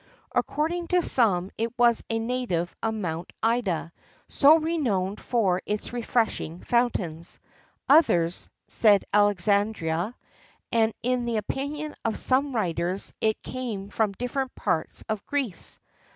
According 0.33 0.87
to 0.87 1.03
some 1.03 1.51
it 1.59 1.77
was 1.77 2.03
a 2.09 2.17
native 2.17 2.75
of 2.81 2.95
Mount 2.95 3.31
Ida, 3.43 3.91
so 4.27 4.57
renowned 4.57 5.19
for 5.21 5.61
its 5.63 5.93
refreshing 5.93 6.61
fountains; 6.61 7.39
others 7.87 8.49
said 8.67 9.05
Alexandria; 9.13 10.15
and 10.71 10.91
in 11.03 11.25
the 11.25 11.37
opinion 11.37 11.93
of 12.03 12.17
some 12.17 12.55
writers 12.55 13.13
it 13.21 13.43
came 13.43 13.89
from 13.89 14.13
different 14.13 14.55
parts 14.55 15.03
of 15.07 15.23
Greece. 15.27 15.79